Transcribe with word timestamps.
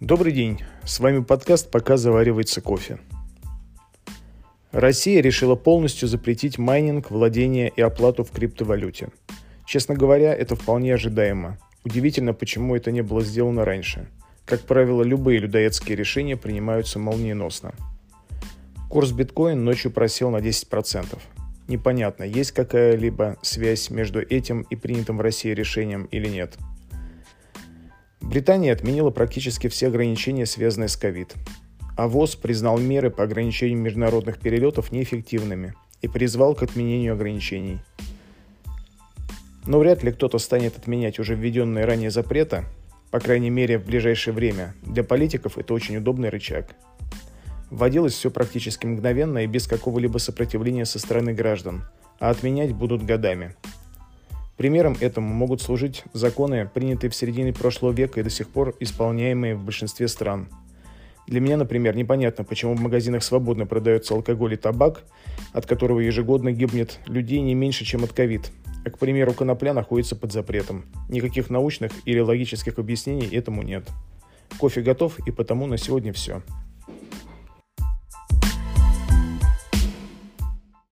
Добрый 0.00 0.32
день, 0.32 0.60
с 0.84 1.00
вами 1.00 1.24
подкаст 1.24 1.72
«Пока 1.72 1.96
заваривается 1.96 2.60
кофе». 2.60 3.00
Россия 4.70 5.20
решила 5.20 5.56
полностью 5.56 6.08
запретить 6.08 6.56
майнинг, 6.56 7.10
владение 7.10 7.68
и 7.68 7.80
оплату 7.80 8.22
в 8.22 8.30
криптовалюте. 8.30 9.08
Честно 9.66 9.96
говоря, 9.96 10.32
это 10.32 10.54
вполне 10.54 10.94
ожидаемо. 10.94 11.58
Удивительно, 11.82 12.32
почему 12.32 12.76
это 12.76 12.92
не 12.92 13.02
было 13.02 13.24
сделано 13.24 13.64
раньше. 13.64 14.08
Как 14.46 14.60
правило, 14.60 15.02
любые 15.02 15.40
людоедские 15.40 15.96
решения 15.96 16.36
принимаются 16.36 17.00
молниеносно. 17.00 17.74
Курс 18.88 19.10
биткоин 19.10 19.64
ночью 19.64 19.90
просел 19.90 20.30
на 20.30 20.36
10%. 20.36 21.18
Непонятно, 21.66 22.22
есть 22.22 22.52
какая-либо 22.52 23.36
связь 23.42 23.90
между 23.90 24.20
этим 24.20 24.60
и 24.70 24.76
принятым 24.76 25.18
в 25.18 25.22
России 25.22 25.50
решением 25.50 26.04
или 26.12 26.28
нет– 26.28 26.56
Британия 28.28 28.74
отменила 28.74 29.08
практически 29.08 29.68
все 29.68 29.86
ограничения, 29.86 30.44
связанные 30.44 30.88
с 30.88 30.98
ковид. 30.98 31.34
А 31.96 32.08
ВОЗ 32.08 32.36
признал 32.36 32.76
меры 32.78 33.10
по 33.10 33.24
ограничению 33.24 33.78
международных 33.78 34.38
перелетов 34.38 34.92
неэффективными 34.92 35.72
и 36.02 36.08
призвал 36.08 36.54
к 36.54 36.62
отменению 36.62 37.14
ограничений. 37.14 37.78
Но 39.66 39.78
вряд 39.78 40.02
ли 40.02 40.12
кто-то 40.12 40.36
станет 40.36 40.76
отменять 40.76 41.18
уже 41.18 41.34
введенные 41.34 41.86
ранее 41.86 42.10
запреты, 42.10 42.66
по 43.10 43.18
крайней 43.18 43.48
мере 43.48 43.78
в 43.78 43.86
ближайшее 43.86 44.34
время. 44.34 44.74
Для 44.82 45.04
политиков 45.04 45.56
это 45.56 45.72
очень 45.72 45.96
удобный 45.96 46.28
рычаг. 46.28 46.74
Вводилось 47.70 48.12
все 48.12 48.30
практически 48.30 48.84
мгновенно 48.84 49.38
и 49.38 49.46
без 49.46 49.66
какого-либо 49.66 50.18
сопротивления 50.18 50.84
со 50.84 50.98
стороны 50.98 51.32
граждан, 51.32 51.84
а 52.20 52.28
отменять 52.28 52.74
будут 52.74 53.06
годами– 53.06 53.56
Примером 54.58 54.96
этому 55.00 55.32
могут 55.32 55.62
служить 55.62 56.02
законы, 56.12 56.68
принятые 56.74 57.10
в 57.10 57.14
середине 57.14 57.52
прошлого 57.52 57.92
века 57.92 58.18
и 58.18 58.24
до 58.24 58.28
сих 58.28 58.48
пор 58.48 58.74
исполняемые 58.80 59.54
в 59.54 59.62
большинстве 59.62 60.08
стран. 60.08 60.48
Для 61.28 61.40
меня, 61.40 61.56
например, 61.56 61.94
непонятно, 61.94 62.42
почему 62.42 62.74
в 62.74 62.80
магазинах 62.80 63.22
свободно 63.22 63.66
продается 63.66 64.14
алкоголь 64.14 64.54
и 64.54 64.56
табак, 64.56 65.04
от 65.52 65.66
которого 65.66 66.00
ежегодно 66.00 66.50
гибнет 66.50 66.98
людей 67.06 67.40
не 67.40 67.54
меньше, 67.54 67.84
чем 67.84 68.02
от 68.02 68.12
ковид. 68.12 68.50
А, 68.84 68.90
к 68.90 68.98
примеру, 68.98 69.32
конопля 69.32 69.72
находится 69.72 70.16
под 70.16 70.32
запретом. 70.32 70.86
Никаких 71.08 71.50
научных 71.50 71.92
или 72.04 72.18
логических 72.18 72.80
объяснений 72.80 73.28
этому 73.28 73.62
нет. 73.62 73.86
Кофе 74.58 74.80
готов, 74.80 75.20
и 75.20 75.30
потому 75.30 75.68
на 75.68 75.78
сегодня 75.78 76.12
все. 76.12 76.42